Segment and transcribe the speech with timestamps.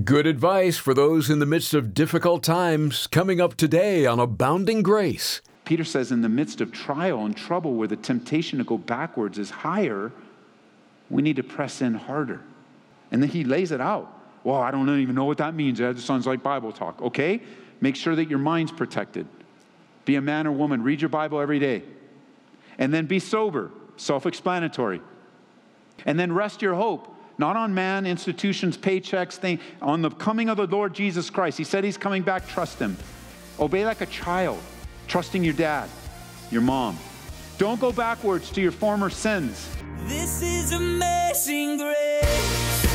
[0.00, 4.82] Good advice for those in the midst of difficult times coming up today on Abounding
[4.82, 5.42] Grace.
[5.66, 9.36] Peter says, in the midst of trial and trouble where the temptation to go backwards
[9.36, 10.10] is higher,
[11.10, 12.40] we need to press in harder.
[13.10, 14.18] And then he lays it out.
[14.44, 15.78] Well, I don't even know what that means.
[15.78, 17.02] That just sounds like Bible talk.
[17.02, 17.42] Okay?
[17.82, 19.26] Make sure that your mind's protected.
[20.06, 20.82] Be a man or woman.
[20.82, 21.82] Read your Bible every day.
[22.78, 23.70] And then be sober.
[23.98, 25.02] Self explanatory.
[26.06, 27.11] And then rest your hope
[27.42, 31.58] not on man, institutions, paychecks, thing, on the coming of the Lord Jesus Christ.
[31.58, 32.96] He said he's coming back, trust him.
[33.58, 34.60] Obey like a child,
[35.08, 35.90] trusting your dad,
[36.52, 36.96] your mom.
[37.58, 39.68] Don't go backwards to your former sins.
[40.04, 42.91] This is amazing grace.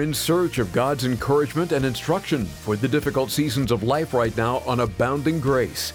[0.00, 4.58] In search of God's encouragement and instruction for the difficult seasons of life right now
[4.66, 5.92] on Abounding Grace.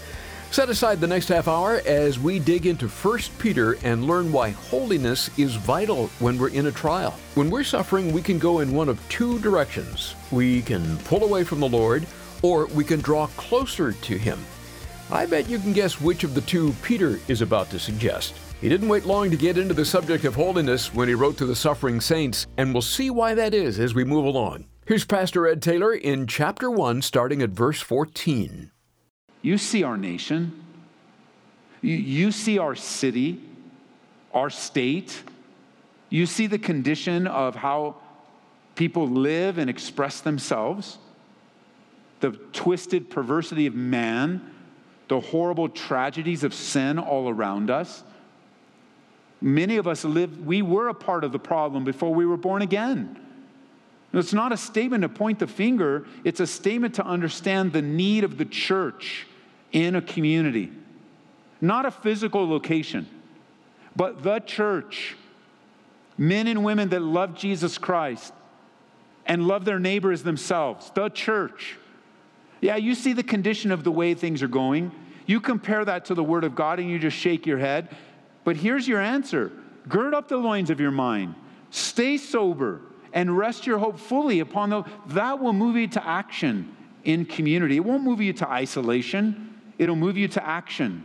[0.51, 4.51] Set aside the next half hour as we dig into 1 Peter and learn why
[4.51, 7.11] holiness is vital when we're in a trial.
[7.33, 10.15] When we're suffering, we can go in one of two directions.
[10.31, 12.05] We can pull away from the Lord,
[12.41, 14.39] or we can draw closer to Him.
[15.11, 18.35] I bet you can guess which of the two Peter is about to suggest.
[18.65, 21.45] He didn't wait long to get into the subject of holiness when he wrote to
[21.45, 24.65] the suffering saints, and we'll see why that is as we move along.
[24.87, 28.71] Here's Pastor Ed Taylor in chapter 1, starting at verse 14.
[29.43, 30.65] You see our nation.
[31.81, 33.39] You, you see our city,
[34.33, 35.21] our state.
[36.09, 37.97] You see the condition of how
[38.73, 40.97] people live and express themselves,
[42.19, 44.55] the twisted perversity of man,
[45.07, 48.01] the horrible tragedies of sin all around us.
[49.41, 52.61] Many of us live, we were a part of the problem before we were born
[52.61, 53.19] again.
[54.13, 58.23] It's not a statement to point the finger, it's a statement to understand the need
[58.23, 59.27] of the church
[59.71, 60.71] in a community.
[61.59, 63.07] Not a physical location,
[63.95, 65.15] but the church.
[66.17, 68.33] Men and women that love Jesus Christ
[69.25, 70.91] and love their neighbors themselves.
[70.95, 71.77] The church.
[72.61, 74.91] Yeah, you see the condition of the way things are going.
[75.25, 77.89] You compare that to the Word of God and you just shake your head.
[78.45, 79.51] But here's your answer
[79.89, 81.35] gird up the loins of your mind,
[81.71, 82.79] stay sober,
[83.11, 86.73] and rest your hope fully upon the that will move you to action
[87.03, 87.75] in community.
[87.75, 91.03] It won't move you to isolation, it'll move you to action.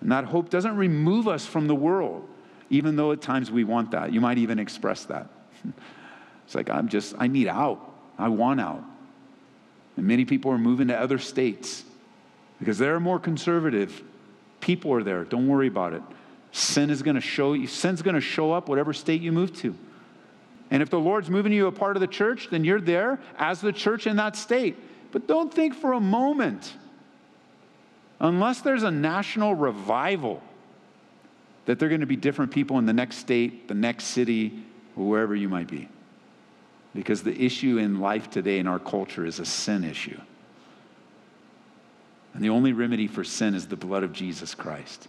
[0.00, 2.28] And that hope doesn't remove us from the world,
[2.70, 4.12] even though at times we want that.
[4.12, 5.28] You might even express that.
[6.44, 7.92] It's like, I'm just, I need out.
[8.16, 8.84] I want out.
[9.96, 11.82] And many people are moving to other states
[12.60, 14.00] because they're more conservative.
[14.66, 15.22] People are there.
[15.22, 16.02] Don't worry about it.
[16.50, 19.56] Sin is going to show you, sin's going to show up whatever state you move
[19.58, 19.76] to.
[20.72, 23.60] And if the Lord's moving you a part of the church, then you're there as
[23.60, 24.76] the church in that state.
[25.12, 26.74] But don't think for a moment,
[28.18, 30.42] unless there's a national revival,
[31.66, 34.64] that they're going to be different people in the next state, the next city,
[34.96, 35.88] wherever you might be.
[36.92, 40.20] Because the issue in life today in our culture is a sin issue.
[42.36, 45.08] And the only remedy for sin is the blood of Jesus Christ.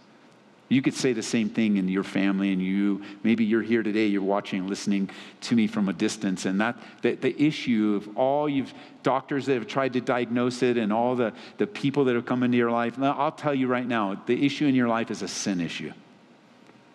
[0.70, 3.02] You could say the same thing in your family and you.
[3.22, 5.10] Maybe you're here today, you're watching, listening
[5.42, 8.72] to me from a distance, and that the, the issue of all you've
[9.02, 12.42] doctors that have tried to diagnose it and all the, the people that have come
[12.42, 12.98] into your life.
[12.98, 15.92] I'll tell you right now, the issue in your life is a sin issue.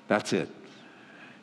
[0.07, 0.49] That's it.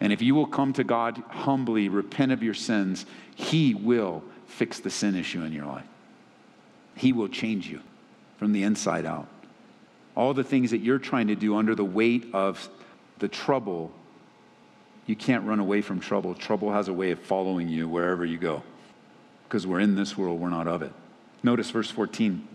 [0.01, 4.81] And if you will come to God humbly, repent of your sins, He will fix
[4.81, 5.87] the sin issue in your life.
[6.97, 7.83] He will change you
[8.41, 9.29] from the inside out.
[10.17, 12.71] All the things that you're trying to do under the weight of
[13.19, 13.93] the trouble,
[15.05, 16.35] you can't run away from trouble.
[16.35, 18.63] Trouble has a way of following you wherever you go
[19.47, 20.91] because we're in this world, we're not of it.
[21.43, 22.49] Notice verse 14.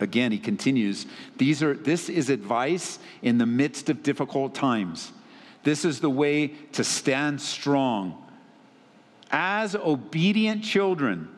[0.00, 5.12] Again, he continues, These are, this is advice in the midst of difficult times.
[5.62, 8.26] This is the way to stand strong.
[9.30, 11.28] As obedient children,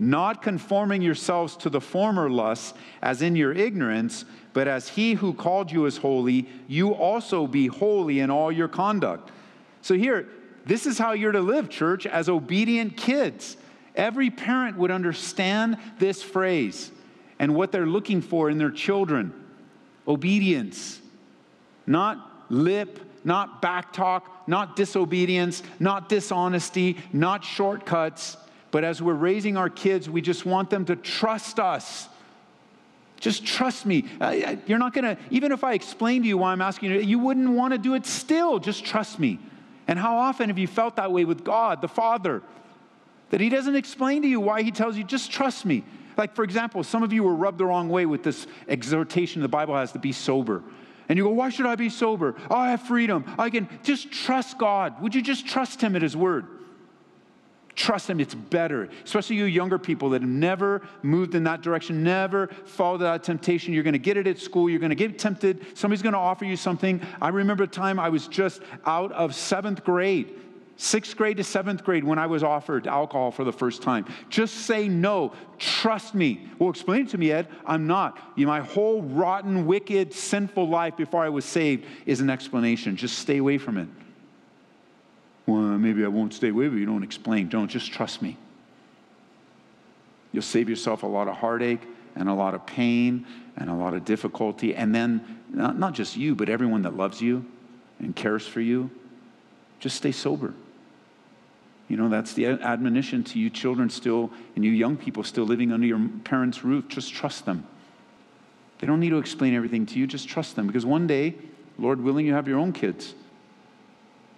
[0.00, 5.32] not conforming yourselves to the former lusts, as in your ignorance, but as he who
[5.32, 9.30] called you is holy, you also be holy in all your conduct.
[9.82, 10.26] So, here,
[10.66, 13.56] this is how you're to live, church, as obedient kids.
[13.94, 16.90] Every parent would understand this phrase
[17.38, 19.32] and what they're looking for in their children
[20.08, 21.00] obedience,
[21.86, 28.36] not lip not backtalk, not disobedience, not dishonesty, not shortcuts.
[28.70, 32.08] But as we're raising our kids, we just want them to trust us.
[33.18, 34.04] Just trust me.
[34.66, 37.18] You're not going to, even if I explain to you why I'm asking you, you
[37.18, 38.58] wouldn't want to do it still.
[38.58, 39.38] Just trust me.
[39.88, 42.42] And how often have you felt that way with God, the Father?
[43.30, 45.84] That He doesn't explain to you why He tells you, just trust me.
[46.16, 49.48] Like, for example, some of you were rubbed the wrong way with this exhortation the
[49.48, 50.62] Bible has to be sober.
[51.08, 52.36] And you go, why should I be sober?
[52.50, 53.24] Oh, I have freedom.
[53.36, 55.02] I can just trust God.
[55.02, 56.46] Would you just trust Him at His word?
[57.80, 58.90] Trust Him, it's better.
[59.04, 63.72] Especially you younger people that have never moved in that direction, never followed that temptation.
[63.72, 66.18] You're going to get it at school, you're going to get tempted, somebody's going to
[66.18, 67.00] offer you something.
[67.22, 70.38] I remember a time I was just out of seventh grade
[70.76, 74.06] sixth grade to seventh grade when I was offered alcohol for the first time.
[74.30, 75.32] Just say no.
[75.58, 76.48] Trust me.
[76.58, 77.48] Well, explain it to me, Ed.
[77.66, 78.18] I'm not.
[78.34, 82.96] You my whole rotten, wicked, sinful life before I was saved is an explanation.
[82.96, 83.88] Just stay away from it.
[85.50, 87.48] Well, maybe I won't stay with but you don't explain.
[87.48, 87.68] Don't.
[87.68, 88.36] Just trust me.
[90.30, 91.82] You'll save yourself a lot of heartache
[92.14, 93.26] and a lot of pain
[93.56, 94.76] and a lot of difficulty.
[94.76, 97.44] And then, not, not just you, but everyone that loves you
[97.98, 98.90] and cares for you,
[99.80, 100.54] just stay sober.
[101.88, 105.72] You know, that's the admonition to you children still and you young people still living
[105.72, 106.86] under your parents' roof.
[106.86, 107.66] Just trust them.
[108.78, 110.68] They don't need to explain everything to you, just trust them.
[110.68, 111.34] Because one day,
[111.76, 113.16] Lord willing, you have your own kids.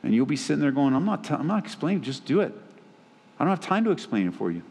[0.02, 2.52] And you'll be sitting there going, I'm not, t- I'm not explaining, just do it.
[3.38, 4.62] I don't have time to explain it for you.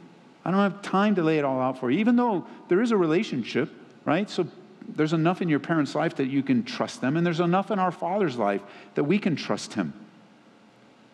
[0.43, 2.91] I don't have time to lay it all out for you, even though there is
[2.91, 3.69] a relationship,
[4.05, 4.29] right?
[4.29, 4.47] So
[4.87, 7.79] there's enough in your parents' life that you can trust them, and there's enough in
[7.79, 8.61] our Father's life
[8.95, 9.93] that we can trust Him.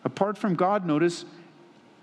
[0.04, 1.24] Apart from God, notice,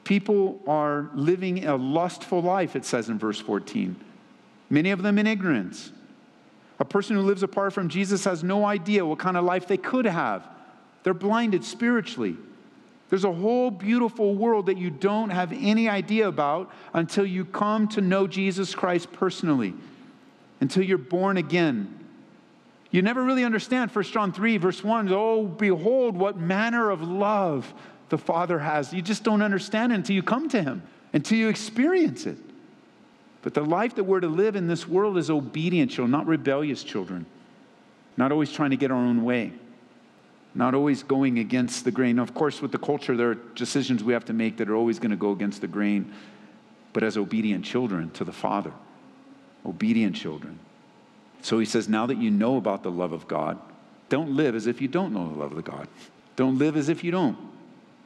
[0.04, 3.96] people are living a lustful life, it says in verse 14.
[4.70, 5.92] Many of them in ignorance.
[6.80, 9.78] A person who lives apart from Jesus has no idea what kind of life they
[9.78, 10.48] could have.
[11.06, 12.36] They're blinded spiritually.
[13.10, 17.88] There's a whole beautiful world that you don't have any idea about until you come
[17.90, 19.76] to know Jesus Christ personally,
[20.62, 22.00] until you're born again.
[22.90, 25.10] You never really understand 1 John 3, verse 1.
[25.12, 27.72] Oh, behold, what manner of love
[28.10, 28.92] the Father has.
[28.92, 30.82] You just don't understand it until you come to Him,
[31.14, 32.38] until you experience it.
[33.44, 36.84] But the life that we're to live in this world is obedient children, not rebellious
[36.84, 37.28] children,
[38.18, 39.54] not always trying to get our own way,
[40.56, 42.18] not always going against the grain.
[42.18, 45.00] Of course, with the culture, there are decisions we have to make that are always
[45.00, 46.14] going to go against the grain,
[46.94, 48.72] but as obedient children to the Father,
[49.66, 50.60] obedient children.
[51.42, 53.60] So he says, now that you know about the love of God,
[54.08, 55.88] don't live as if you don't know the love of God.
[56.36, 57.38] Don't live as if you don't.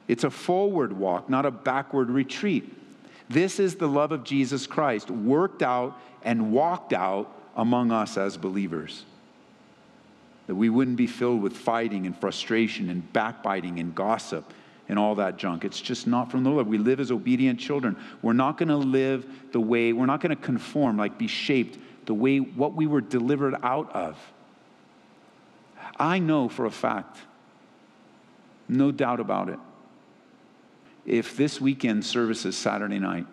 [0.07, 2.75] It's a forward walk, not a backward retreat.
[3.29, 8.37] This is the love of Jesus Christ, worked out and walked out among us as
[8.37, 9.05] believers.
[10.49, 14.51] That we wouldn't be filled with fighting and frustration and backbiting and gossip
[14.87, 15.63] and all that junk.
[15.63, 16.65] It's just not from the Lord.
[16.65, 17.95] We live as obedient children.
[18.23, 21.77] We're not going to live the way, we're not going to conform, like be shaped
[22.07, 24.17] the way what we were delivered out of.
[25.99, 27.19] I know for a fact,
[28.67, 29.59] no doubt about it,
[31.05, 33.27] if this weekend service is Saturday night,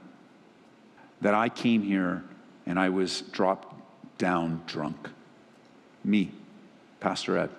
[1.22, 2.24] that I came here
[2.66, 3.74] and I was dropped
[4.18, 5.08] down drunk.
[6.04, 6.30] Me,
[7.06, 7.50] Pastor Ed.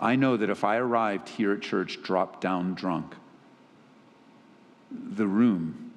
[0.00, 3.14] I know that if I arrived here at church dropped down drunk,
[4.90, 5.92] the room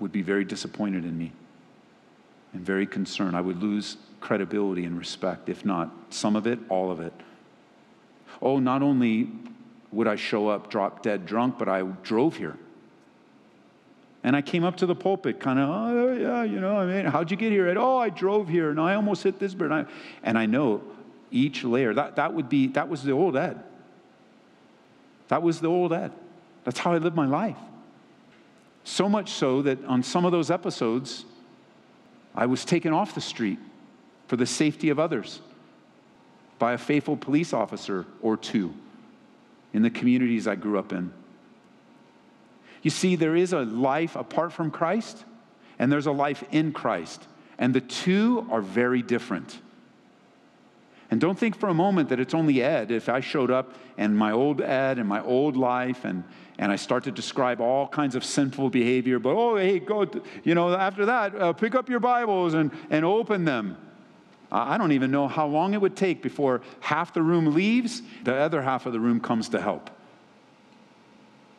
[0.00, 1.32] would be very disappointed in me
[2.54, 3.36] and very concerned.
[3.36, 7.12] I would lose credibility and respect, if not some of it, all of it.
[8.40, 9.28] Oh, not only
[9.92, 12.56] would I show up drop dead drunk, but I drove here.
[14.24, 17.04] And I came up to the pulpit, kind of, oh, yeah, you know, I mean,
[17.04, 17.68] how'd you get here?
[17.68, 19.70] And, oh, I drove here, and I almost hit this bird.
[19.70, 20.82] And I, and I know
[21.30, 23.62] each layer, that, that would be, that was the old Ed.
[25.28, 26.12] That was the old Ed.
[26.64, 27.56] That's how I lived my life.
[28.84, 31.24] So much so that on some of those episodes,
[32.34, 33.58] I was taken off the street
[34.28, 35.40] for the safety of others
[36.58, 38.74] by a faithful police officer or two
[39.72, 41.12] in the communities I grew up in.
[42.82, 45.24] You see, there is a life apart from Christ,
[45.78, 47.26] and there's a life in Christ,
[47.58, 49.60] and the two are very different.
[51.10, 52.90] And don't think for a moment that it's only Ed.
[52.90, 56.24] If I showed up and my old Ed and my old life, and,
[56.58, 60.06] and I start to describe all kinds of sinful behavior, but oh, hey, go,
[60.42, 63.76] you know, after that, uh, pick up your Bibles and, and open them.
[64.50, 68.34] I don't even know how long it would take before half the room leaves, the
[68.34, 69.90] other half of the room comes to help.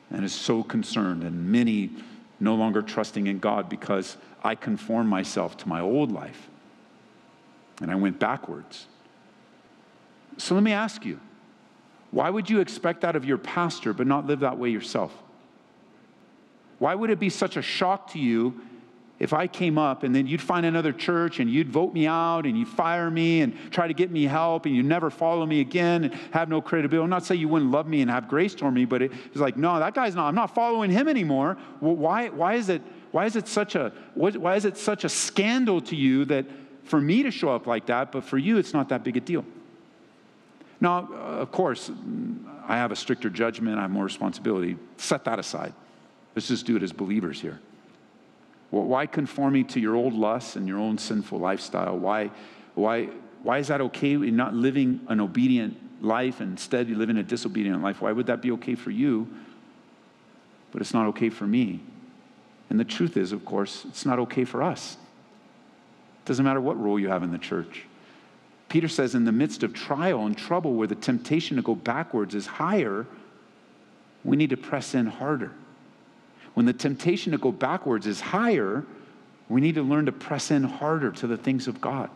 [0.10, 1.92] And is so concerned, and many
[2.40, 6.50] no longer trusting in God because I conformed myself to my old life
[7.82, 8.88] and I went backwards.
[10.38, 11.20] So let me ask you
[12.12, 15.14] Why would you expect that of your pastor but not live that way yourself?
[16.80, 18.62] Why would it be such a shock to you
[19.20, 22.46] if I came up and then you'd find another church and you'd vote me out
[22.46, 25.60] and you'd fire me and try to get me help and you never follow me
[25.60, 27.04] again and have no credibility.
[27.04, 29.58] I'm not saying you wouldn't love me and have grace toward me, but it's like,
[29.58, 31.58] no, that guy's not, I'm not following him anymore.
[31.82, 35.10] Well, why, why, is it, why, is it such a, why is it such a
[35.10, 36.46] scandal to you that
[36.84, 39.20] for me to show up like that, but for you, it's not that big a
[39.20, 39.44] deal?
[40.80, 41.92] Now, uh, of course,
[42.68, 44.78] I have a stricter judgment, I have more responsibility.
[44.98, 45.74] Set that aside.
[46.36, 47.60] Let's just do it as believers here.
[48.70, 51.98] Well, why conforming to your old lusts and your own sinful lifestyle?
[51.98, 52.32] Why,
[52.76, 53.06] why,
[53.42, 57.24] why is that okay in not living an obedient life instead you live in a
[57.24, 58.02] disobedient life?
[58.02, 59.28] Why would that be okay for you,
[60.72, 61.82] but it's not okay for me?
[62.70, 64.98] And the truth is, of course, it's not okay for us.
[66.24, 67.86] It doesn't matter what role you have in the church.
[68.70, 72.36] Peter says, in the midst of trial and trouble where the temptation to go backwards
[72.36, 73.06] is higher,
[74.24, 75.52] we need to press in harder.
[76.54, 78.84] When the temptation to go backwards is higher,
[79.48, 82.10] we need to learn to press in harder to the things of God.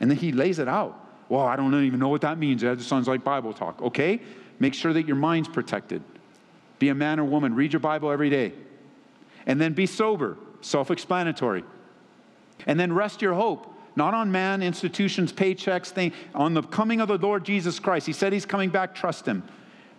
[0.00, 0.98] And then he lays it out.
[1.28, 2.62] Well, I don't even know what that means.
[2.62, 3.80] That sounds like Bible talk.
[3.80, 4.20] Okay?
[4.58, 6.02] Make sure that your mind's protected.
[6.78, 7.54] Be a man or woman.
[7.54, 8.52] Read your Bible every day.
[9.46, 11.64] And then be sober, self explanatory.
[12.66, 17.08] And then rest your hope, not on man, institutions, paychecks, thing, on the coming of
[17.08, 18.06] the Lord Jesus Christ.
[18.06, 19.42] He said he's coming back, trust him.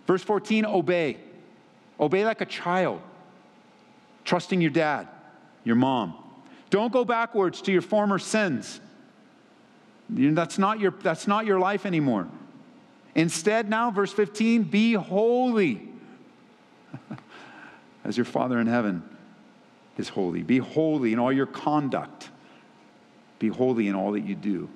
[0.06, 1.18] Verse 14, obey.
[2.00, 3.00] Obey like a child
[4.24, 5.08] trusting your dad,
[5.64, 6.14] your mom.
[6.70, 8.80] Don't go backwards to your former sins.
[10.10, 12.28] That's not your, that's not your life anymore.
[13.14, 15.88] Instead, now, verse 15, be holy
[18.04, 19.02] as your Father in heaven
[19.96, 20.42] is holy.
[20.42, 22.30] Be holy in all your conduct,
[23.50, 24.68] be holy in all that you do.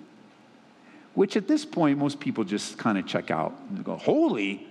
[1.15, 4.67] Which at this point, most people just kind of check out and go, Holy?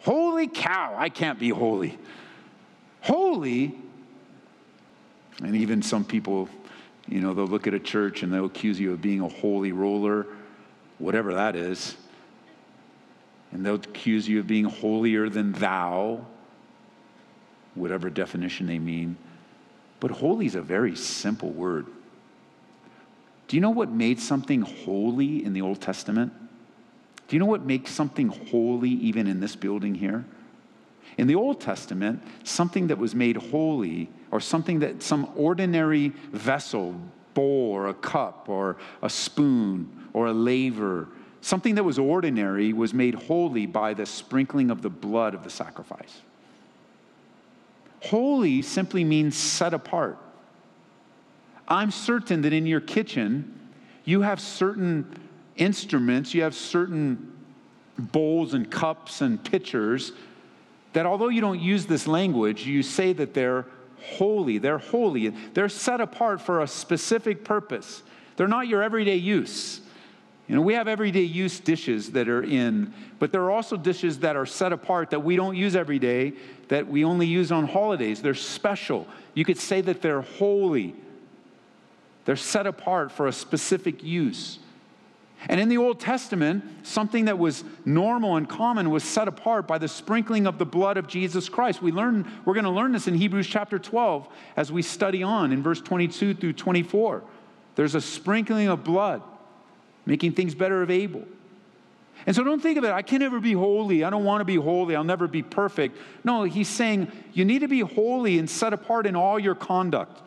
[0.00, 1.98] Holy cow, I can't be holy
[3.00, 3.74] holy.
[5.42, 6.48] And even some people,
[7.08, 9.72] you know, they'll look at a church and they'll accuse you of being a holy
[9.72, 10.26] roller,
[10.98, 11.96] whatever that is.
[13.52, 16.24] And they'll accuse you of being holier than thou,
[17.74, 19.16] whatever definition they mean.
[19.98, 21.86] But holy is a very simple word.
[23.50, 26.32] Do you know what made something holy in the Old Testament?
[27.26, 30.24] Do you know what makes something holy even in this building here?
[31.18, 36.94] In the Old Testament, something that was made holy, or something that some ordinary vessel,
[37.34, 41.08] bowl or a cup or a spoon or a laver,
[41.40, 45.50] something that was ordinary was made holy by the sprinkling of the blood of the
[45.50, 46.20] sacrifice.
[48.02, 50.18] Holy simply means set apart.
[51.70, 53.58] I'm certain that in your kitchen,
[54.04, 55.06] you have certain
[55.56, 57.32] instruments, you have certain
[57.96, 60.12] bowls and cups and pitchers
[60.92, 63.66] that although you don't use this language, you say that they're
[64.02, 64.58] holy.
[64.58, 65.28] They're holy.
[65.28, 68.02] They're set apart for a specific purpose.
[68.36, 69.80] They're not your everyday use.
[70.48, 74.18] You know, we have everyday use dishes that are in, but there are also dishes
[74.20, 76.32] that are set apart that we don't use every day,
[76.66, 78.20] that we only use on holidays.
[78.20, 79.06] They're special.
[79.34, 80.96] You could say that they're holy.
[82.24, 84.58] They're set apart for a specific use.
[85.48, 89.78] And in the Old Testament, something that was normal and common was set apart by
[89.78, 91.80] the sprinkling of the blood of Jesus Christ.
[91.80, 95.50] We learn, we're going to learn this in Hebrews chapter 12 as we study on
[95.52, 97.22] in verse 22 through 24.
[97.74, 99.22] There's a sprinkling of blood,
[100.04, 101.24] making things better of Abel.
[102.26, 104.04] And so don't think of it, I can never be holy.
[104.04, 104.94] I don't want to be holy.
[104.94, 105.96] I'll never be perfect.
[106.22, 110.20] No, he's saying you need to be holy and set apart in all your conduct.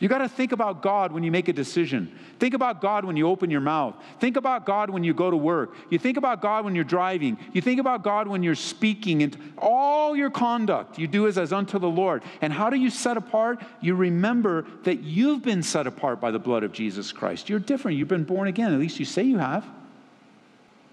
[0.00, 2.10] You got to think about God when you make a decision.
[2.38, 3.94] Think about God when you open your mouth.
[4.18, 5.74] Think about God when you go to work.
[5.90, 7.36] You think about God when you're driving.
[7.52, 9.22] You think about God when you're speaking.
[9.22, 12.22] And all your conduct you do is as unto the Lord.
[12.40, 13.62] And how do you set apart?
[13.82, 17.50] You remember that you've been set apart by the blood of Jesus Christ.
[17.50, 17.98] You're different.
[17.98, 18.72] You've been born again.
[18.72, 19.66] At least you say you have.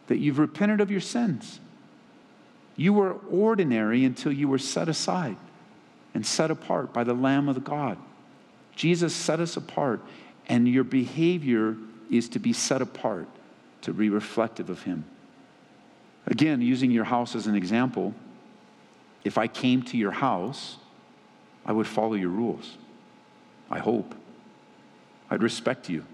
[0.08, 1.62] That you've repented of your sins.
[2.76, 5.38] You were ordinary until you were set aside
[6.14, 7.98] and set apart by the Lamb of God.
[8.78, 10.02] Jesus set us apart,
[10.48, 11.76] and your behavior
[12.12, 13.28] is to be set apart
[13.82, 15.04] to be reflective of Him.
[16.28, 18.14] Again, using your house as an example,
[19.24, 20.78] if I came to your house,
[21.66, 22.78] I would follow your rules.
[23.72, 24.14] I hope.
[25.30, 26.06] I'd respect you.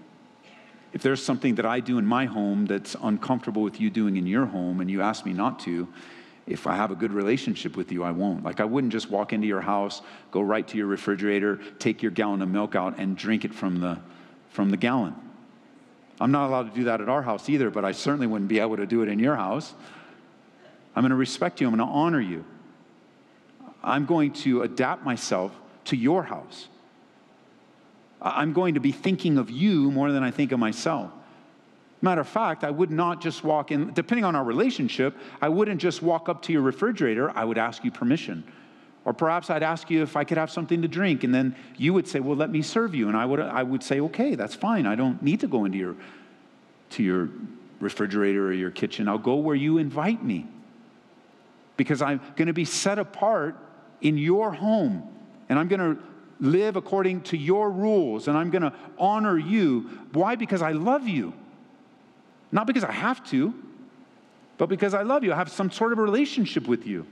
[0.94, 4.26] If there's something that I do in my home that's uncomfortable with you doing in
[4.26, 5.86] your home and you ask me not to,
[6.46, 8.44] if I have a good relationship with you, I won't.
[8.44, 12.10] Like, I wouldn't just walk into your house, go right to your refrigerator, take your
[12.10, 13.98] gallon of milk out, and drink it from the,
[14.50, 15.14] from the gallon.
[16.20, 18.60] I'm not allowed to do that at our house either, but I certainly wouldn't be
[18.60, 19.72] able to do it in your house.
[20.94, 21.66] I'm going to respect you.
[21.66, 22.44] I'm going to honor you.
[23.82, 25.52] I'm going to adapt myself
[25.86, 26.68] to your house.
[28.20, 31.10] I'm going to be thinking of you more than I think of myself.
[32.02, 35.80] Matter of fact, I would not just walk in, depending on our relationship, I wouldn't
[35.80, 38.44] just walk up to your refrigerator, I would ask you permission.
[39.04, 41.92] Or perhaps I'd ask you if I could have something to drink, and then you
[41.92, 43.08] would say, Well, let me serve you.
[43.08, 44.86] And I would, I would say, Okay, that's fine.
[44.86, 45.96] I don't need to go into your,
[46.90, 47.28] to your
[47.80, 49.08] refrigerator or your kitchen.
[49.08, 50.46] I'll go where you invite me.
[51.76, 53.56] Because I'm going to be set apart
[54.00, 55.08] in your home,
[55.48, 56.02] and I'm going to
[56.40, 59.90] live according to your rules, and I'm going to honor you.
[60.12, 60.36] Why?
[60.36, 61.34] Because I love you.
[62.54, 63.52] Not because I have to,
[64.58, 65.32] but because I love you.
[65.32, 67.04] I have some sort of relationship with you.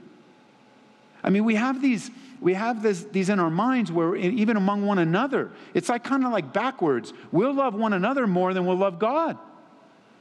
[1.21, 2.09] I mean, we have these,
[2.39, 6.25] we have this, these in our minds where even among one another, it's like kind
[6.25, 7.11] of like backwards.
[7.33, 9.37] We'll love one another more than we'll love God.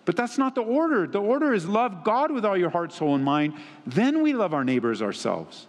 [0.04, 1.06] But that's not the order.
[1.06, 3.54] The order is love God with all your heart, soul, and mind.
[3.86, 5.68] Then we love our neighbors ourselves.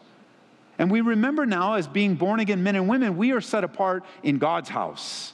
[0.79, 4.03] And we remember now, as being born again men and women, we are set apart
[4.24, 5.33] in God's house.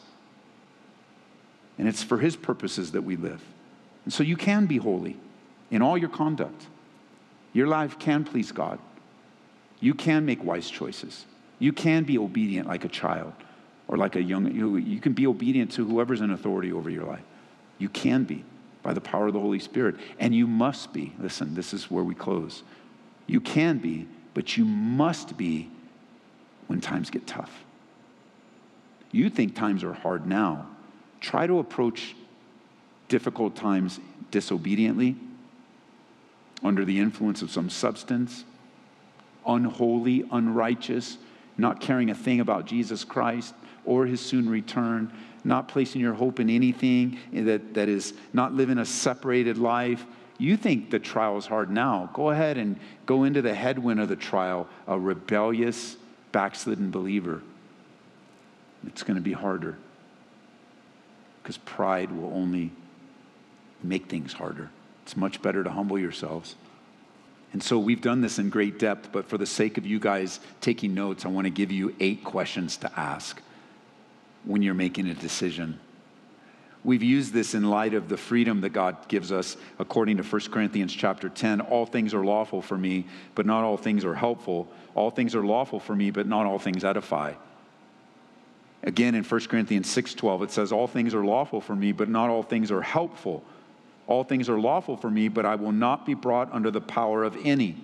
[1.77, 3.41] And it's for His purposes that we live.
[4.09, 5.17] And so you can be holy
[5.69, 6.65] in all your conduct.
[7.53, 8.79] Your life can please God.
[9.81, 11.27] You can make wise choices.
[11.59, 13.33] You can be obedient like a child
[13.87, 17.03] or like a young, you, you can be obedient to whoever's in authority over your
[17.03, 17.21] life.
[17.77, 18.43] You can be
[18.81, 19.97] by the power of the Holy Spirit.
[20.17, 22.63] And you must be, listen, this is where we close.
[23.27, 25.69] You can be, but you must be
[26.65, 27.63] when times get tough.
[29.11, 30.65] You think times are hard now.
[31.21, 32.15] Try to approach
[33.09, 33.99] difficult times
[34.31, 35.15] disobediently,
[36.63, 38.45] under the influence of some substance,
[39.45, 41.17] unholy, unrighteous,
[41.57, 43.53] not caring a thing about Jesus Christ
[43.85, 45.11] or his soon return,
[45.43, 50.05] not placing your hope in anything that, that is not living a separated life.
[50.37, 52.09] You think the trial is hard now.
[52.13, 55.97] Go ahead and go into the headwind of the trial, a rebellious,
[56.31, 57.41] backslidden believer.
[58.87, 59.77] It's going to be harder
[61.41, 62.71] because pride will only
[63.83, 64.69] make things harder.
[65.03, 66.55] It's much better to humble yourselves.
[67.51, 70.39] And so we've done this in great depth, but for the sake of you guys
[70.61, 73.41] taking notes, I want to give you eight questions to ask
[74.45, 75.79] when you're making a decision.
[76.83, 80.41] We've used this in light of the freedom that God gives us according to 1
[80.51, 81.61] Corinthians chapter 10.
[81.61, 84.71] All things are lawful for me, but not all things are helpful.
[84.95, 87.33] All things are lawful for me, but not all things edify.
[88.81, 92.29] Again in 1 Corinthians 6:12 it says all things are lawful for me, but not
[92.29, 93.43] all things are helpful.
[94.09, 97.23] All things are lawful for me, but I will not be brought under the power
[97.23, 97.77] of any.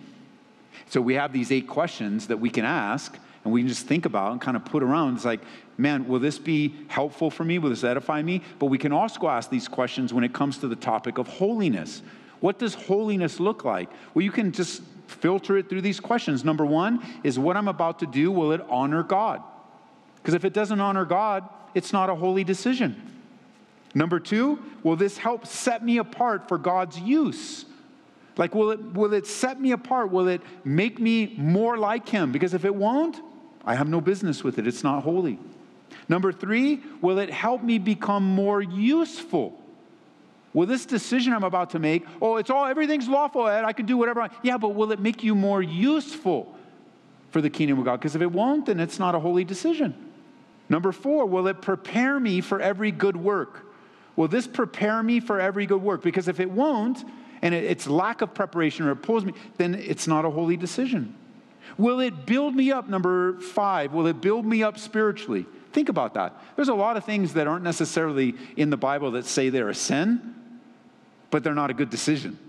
[0.89, 4.07] So we have these eight questions that we can ask and we can just think
[4.07, 5.17] about and kind of put around.
[5.17, 5.41] It's like,
[5.77, 7.59] man, will this be helpful for me?
[7.59, 8.41] Will this edify me?
[8.57, 12.01] But we can also ask these questions when it comes to the topic of holiness.
[12.39, 13.91] What does holiness look like?
[14.15, 16.43] Well, you can just filter it through these questions.
[16.43, 19.43] Number one is what I'm about to do, will it honor God?
[20.15, 23.14] Because if it doesn't honor God, it's not a holy decision.
[23.95, 27.65] Number two, will this help set me apart for God's use?
[28.37, 30.11] Like, will it, will it set me apart?
[30.11, 32.33] Will it make me more like Him?
[32.33, 33.21] Because if it won't,
[33.65, 34.67] I have no business with it.
[34.67, 35.39] It's not holy.
[36.09, 39.57] Number three, will it help me become more useful?
[40.53, 43.85] Will this decision I'm about to make, oh, it's all, everything's lawful, Ed, I can
[43.85, 44.33] do whatever I, want.
[44.43, 46.53] yeah, but will it make you more useful
[47.29, 47.99] for the kingdom of God?
[47.99, 49.93] Because if it won't, then it's not a holy decision.
[50.67, 53.65] Number four, will it prepare me for every good work?
[54.15, 56.01] Will this prepare me for every good work?
[56.01, 57.03] Because if it won't,
[57.41, 61.15] and it's lack of preparation or it pulls me, then it's not a holy decision.
[61.77, 62.87] Will it build me up?
[62.87, 65.45] Number five, will it build me up spiritually?
[65.73, 66.41] Think about that.
[66.55, 69.75] There's a lot of things that aren't necessarily in the Bible that say they're a
[69.75, 70.35] sin,
[71.31, 72.39] but they're not a good decision.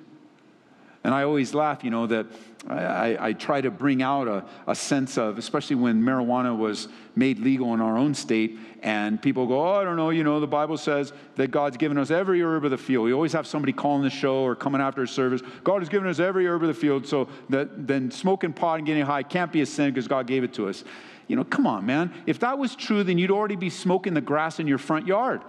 [1.07, 2.27] And I always laugh, you know, that
[2.69, 7.39] I, I, try to bring out a, a, sense of, especially when marijuana was made
[7.39, 10.49] legal in our own state, and people go, Oh, I don't know, you know, the
[10.49, 13.05] Bible says that God's given us every herb of the field.
[13.05, 15.43] We always have somebody calling the show or coming after a service.
[15.63, 18.87] God has given us every herb of the field, so that then smoking pot and
[18.87, 20.83] getting high can't be a sin because God gave it to us.
[21.29, 22.13] You know, come on, man.
[22.27, 25.43] If that was true, then you'd already be smoking the grass in your front yard.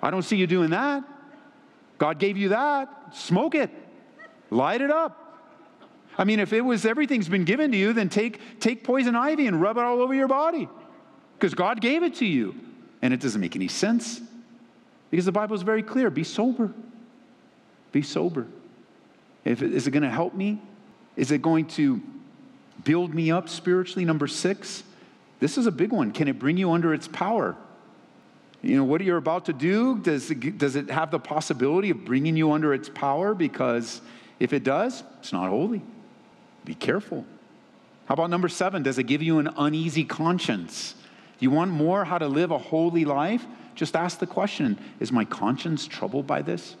[0.00, 1.04] I don't see you doing that.
[1.98, 2.88] God gave you that.
[3.12, 3.70] Smoke it.
[4.50, 5.16] Light it up.
[6.18, 9.46] I mean, if it was everything's been given to you, then take, take poison ivy
[9.46, 10.68] and rub it all over your body
[11.38, 12.54] because God gave it to you.
[13.02, 14.20] And it doesn't make any sense
[15.10, 16.72] because the Bible is very clear be sober.
[17.92, 18.46] Be sober.
[19.44, 20.60] If is it going to help me?
[21.16, 22.00] Is it going to
[22.84, 24.04] build me up spiritually?
[24.04, 24.82] Number six,
[25.38, 26.12] this is a big one.
[26.12, 27.56] Can it bring you under its power?
[28.62, 31.88] You know, what are you're about to do, does it, does it have the possibility
[31.90, 33.34] of bringing you under its power?
[33.34, 34.02] Because
[34.40, 35.82] If it does, it's not holy.
[36.64, 37.24] Be careful.
[38.06, 38.82] How about number seven?
[38.82, 40.96] Does it give you an uneasy conscience?
[41.38, 43.44] You want more how to live a holy life?
[43.76, 46.74] Just ask the question Is my conscience troubled by this?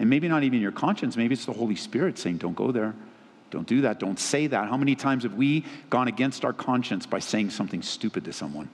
[0.00, 2.94] And maybe not even your conscience, maybe it's the Holy Spirit saying, Don't go there.
[3.50, 3.98] Don't do that.
[3.98, 4.68] Don't say that.
[4.68, 8.68] How many times have we gone against our conscience by saying something stupid to someone?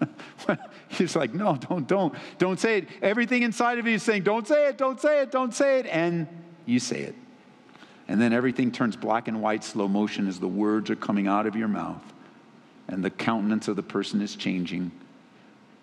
[0.88, 2.88] He's like, no, don't, don't, don't say it.
[3.02, 5.86] Everything inside of you is saying, don't say it, don't say it, don't say it.
[5.86, 6.26] And
[6.66, 7.14] you say it.
[8.08, 11.46] And then everything turns black and white, slow motion as the words are coming out
[11.46, 12.02] of your mouth.
[12.88, 14.92] And the countenance of the person is changing.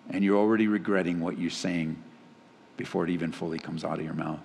[0.08, 1.96] And you're already regretting what you're saying
[2.76, 4.40] before it even fully comes out of your mouth.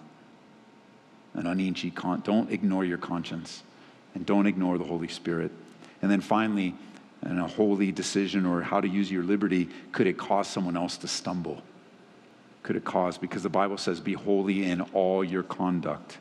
[1.34, 3.64] And con- don't ignore your conscience
[4.16, 5.52] and don't ignore the Holy Spirit.
[6.02, 6.76] And then finally,
[7.26, 10.98] in a holy decision or how to use your liberty, could it cause someone else
[10.98, 11.62] to stumble?
[12.64, 13.18] Could it cause?
[13.18, 16.18] Because the Bible says, be holy in all your conduct.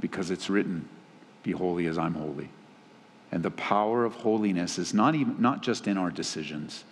[0.00, 0.88] Because it's written,
[1.42, 2.50] be holy as I'm holy.
[3.32, 6.84] And the power of holiness is not, even, not just in our decisions.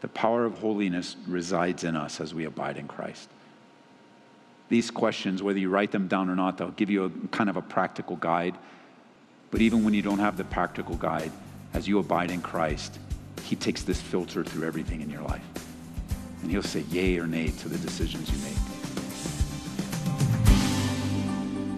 [0.00, 3.28] The power of holiness resides in us as we abide in Christ.
[4.68, 7.56] These questions, whether you write them down or not, they'll give you a kind of
[7.56, 8.56] a practical guide.
[9.50, 11.32] But even when you don't have the practical guide,
[11.74, 12.98] as you abide in Christ,
[13.44, 15.44] He takes this filter through everything in your life.
[16.42, 18.73] And He'll say yay or nay to the decisions you make.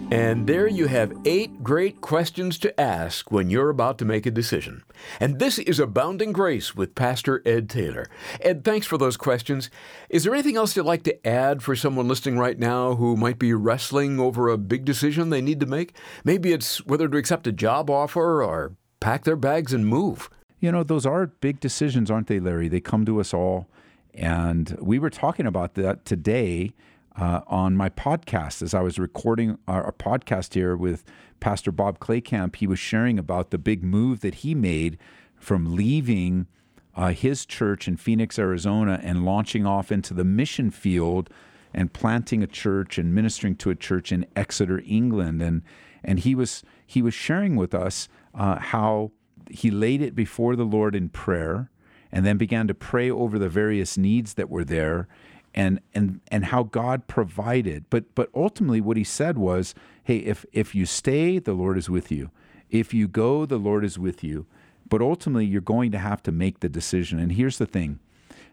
[0.09, 4.31] And there you have eight great questions to ask when you're about to make a
[4.31, 4.83] decision.
[5.19, 8.07] And this is Abounding Grace with Pastor Ed Taylor.
[8.39, 9.69] Ed, thanks for those questions.
[10.09, 13.37] Is there anything else you'd like to add for someone listening right now who might
[13.37, 15.93] be wrestling over a big decision they need to make?
[16.23, 20.29] Maybe it's whether to accept a job offer or pack their bags and move.
[20.61, 22.69] You know, those are big decisions, aren't they, Larry?
[22.69, 23.67] They come to us all.
[24.13, 26.71] And we were talking about that today
[27.17, 31.03] uh, on my podcast as I was recording our, our, podcast here with
[31.39, 32.55] Pastor Bob Claycamp.
[32.57, 34.97] He was sharing about the big move that he made
[35.35, 36.47] from leaving
[36.95, 41.29] uh, his church in Phoenix, Arizona, and launching off into the mission field
[41.73, 45.41] and planting a church and ministering to a church in Exeter, England.
[45.41, 45.63] And
[46.03, 49.11] and he was he was sharing with us uh, how
[49.49, 51.71] he laid it before the Lord in prayer,
[52.11, 55.07] and then began to pray over the various needs that were there
[55.57, 57.85] and and and how God provided.
[57.89, 61.89] But but ultimately what he said was, hey, if if you stay, the Lord is
[61.89, 62.29] with you.
[62.69, 64.45] If you go, the Lord is with you.
[64.87, 67.19] But ultimately you're going to have to make the decision.
[67.19, 67.99] And here's the thing.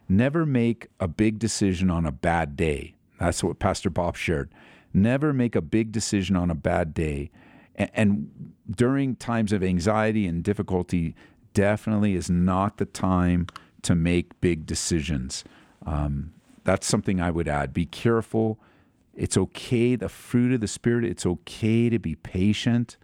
[0.09, 2.95] Never make a big decision on a bad day.
[3.19, 4.49] That's what Pastor Bob shared.
[4.91, 7.29] Never make a big decision on a bad day.
[7.75, 11.15] And, and during times of anxiety and difficulty,
[11.53, 13.47] definitely is not the time
[13.83, 15.43] to make big decisions.
[15.85, 16.33] Um,
[16.65, 17.73] that's something I would add.
[17.73, 18.59] Be careful.
[19.13, 22.97] It's okay, the fruit of the Spirit, it's okay to be patient,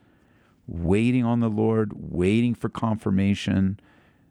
[0.67, 3.79] waiting on the Lord, waiting for confirmation.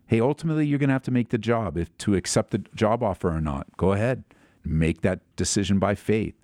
[0.07, 3.03] Hey, ultimately, you're going to have to make the job if to accept the job
[3.03, 3.67] offer or not.
[3.79, 4.25] Go ahead,
[4.63, 6.35] make that decision by faith.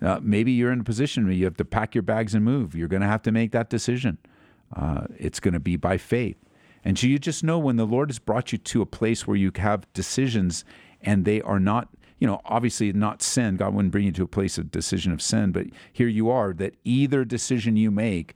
[0.00, 2.76] Uh, maybe you're in a position where you have to pack your bags and move.
[2.76, 4.18] You're going to have to make that decision.
[4.74, 6.36] Uh, it's going to be by faith.
[6.84, 9.36] And so you just know when the Lord has brought you to a place where
[9.36, 10.64] you have decisions
[11.00, 13.56] and they are not you know, obviously not sin.
[13.56, 16.52] God wouldn't bring you to a place of decision of sin, but here you are
[16.54, 18.34] that either decision you make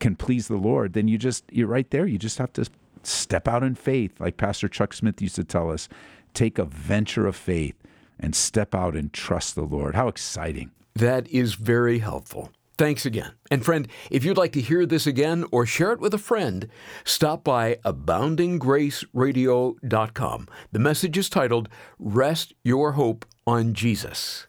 [0.00, 2.06] can please the Lord, then you just, you're right there.
[2.06, 2.68] You just have to
[3.02, 5.88] step out in faith, like Pastor Chuck Smith used to tell us
[6.34, 7.76] take a venture of faith
[8.18, 9.94] and step out and trust the Lord.
[9.94, 10.70] How exciting!
[10.94, 12.52] That is very helpful.
[12.82, 13.30] Thanks again.
[13.48, 16.66] And friend, if you'd like to hear this again or share it with a friend,
[17.04, 20.48] stop by aboundinggraceradio.com.
[20.72, 21.68] The message is titled
[22.00, 24.48] Rest Your Hope on Jesus.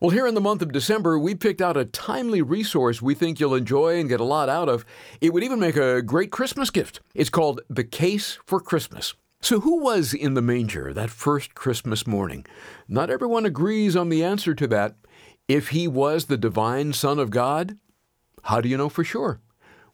[0.00, 3.38] Well, here in the month of December, we picked out a timely resource we think
[3.38, 4.86] you'll enjoy and get a lot out of.
[5.20, 7.00] It would even make a great Christmas gift.
[7.14, 9.12] It's called The Case for Christmas.
[9.42, 12.44] So, who was in the manger that first Christmas morning?
[12.88, 14.96] Not everyone agrees on the answer to that.
[15.50, 17.76] If he was the divine Son of God,
[18.44, 19.40] how do you know for sure?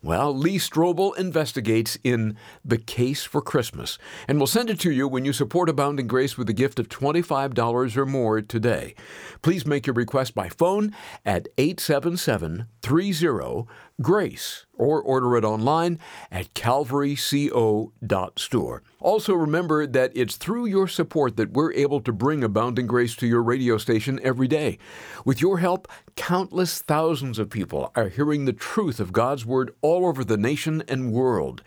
[0.03, 3.97] Well, Lee Strobel investigates in The Case for Christmas,
[4.29, 6.90] and we'll send it to you when you support Abounding Grace with a gift of
[6.90, 8.95] $25 or more today.
[9.40, 13.66] Please make your request by phone at 877 30
[14.02, 18.82] GRACE or order it online at calvaryco.store.
[19.00, 23.26] Also, remember that it's through your support that we're able to bring Abounding Grace to
[23.26, 24.78] your radio station every day.
[25.24, 30.06] With your help, countless thousands of people are hearing the truth of God's Word all
[30.06, 31.62] over the nation and world.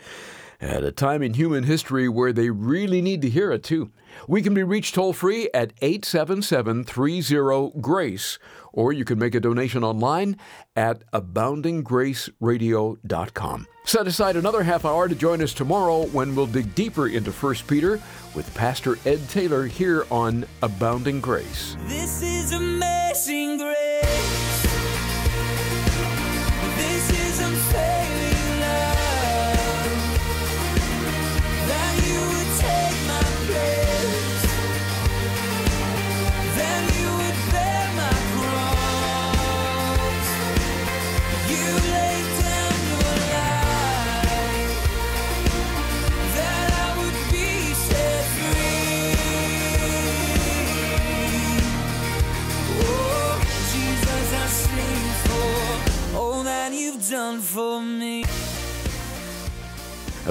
[0.62, 3.92] At a time in human history where they really need to hear it, too.
[4.28, 8.38] We can be reached toll free at 877 30 GRACE,
[8.74, 10.36] or you can make a donation online
[10.76, 13.68] at aboundinggraceradio.com.
[13.86, 17.56] Set aside another half hour to join us tomorrow when we'll dig deeper into 1
[17.68, 18.02] Peter
[18.36, 21.78] with Pastor Ed Taylor here on Abounding Grace.
[21.88, 24.49] This is amazing grace.